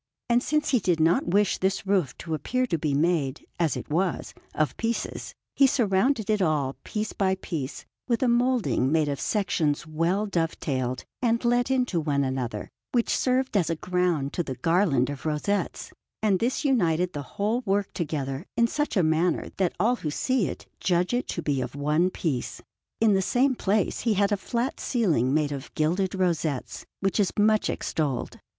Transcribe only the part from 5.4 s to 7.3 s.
he surrounded it all, piece